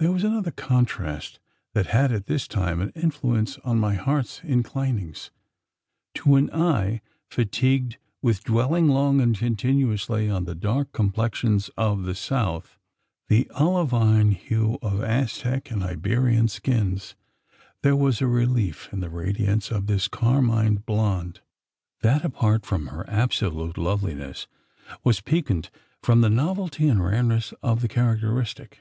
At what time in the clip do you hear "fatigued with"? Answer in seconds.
7.30-8.42